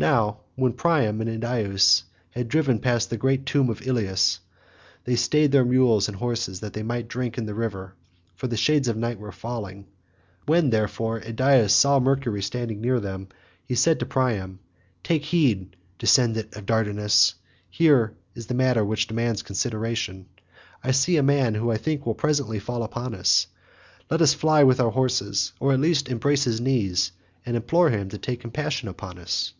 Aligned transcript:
Now 0.00 0.38
when 0.54 0.72
Priam 0.72 1.20
and 1.20 1.28
Idaeus 1.28 2.04
had 2.30 2.48
driven 2.48 2.78
past 2.78 3.10
the 3.10 3.18
great 3.18 3.44
tomb 3.44 3.68
of 3.68 3.86
Ilius, 3.86 4.38
they 5.04 5.14
stayed 5.16 5.52
their 5.52 5.62
mules 5.66 6.08
and 6.08 6.16
horses 6.16 6.60
that 6.60 6.72
they 6.72 6.82
might 6.82 7.06
drink 7.06 7.36
in 7.36 7.44
the 7.44 7.52
river, 7.52 7.94
for 8.34 8.46
the 8.46 8.56
shades 8.56 8.88
of 8.88 8.96
night 8.96 9.18
were 9.18 9.30
falling, 9.30 9.86
when, 10.46 10.70
therefore, 10.70 11.20
Idaeus 11.22 11.74
saw 11.74 12.00
Mercury 12.00 12.40
standing 12.40 12.80
near 12.80 12.98
them 12.98 13.28
he 13.66 13.74
said 13.74 14.00
to 14.00 14.06
Priam, 14.06 14.60
"Take 15.04 15.26
heed, 15.26 15.76
descendant 15.98 16.56
of 16.56 16.64
Dardanus; 16.64 17.34
here 17.68 18.16
is 18.34 18.48
matter 18.50 18.82
which 18.82 19.06
demands 19.06 19.42
consideration. 19.42 20.24
I 20.82 20.92
see 20.92 21.18
a 21.18 21.22
man 21.22 21.54
who 21.54 21.70
I 21.70 21.76
think 21.76 22.06
will 22.06 22.14
presently 22.14 22.58
fall 22.58 22.84
upon 22.84 23.14
us; 23.14 23.48
let 24.10 24.22
us 24.22 24.32
fly 24.32 24.64
with 24.64 24.80
our 24.80 24.92
horses, 24.92 25.52
or 25.60 25.74
at 25.74 25.80
least 25.80 26.08
embrace 26.08 26.44
his 26.44 26.58
knees 26.58 27.12
and 27.44 27.54
implore 27.54 27.90
him 27.90 28.08
to 28.08 28.16
take 28.16 28.40
compassion 28.40 28.88
upon 28.88 29.18
us?" 29.18 29.52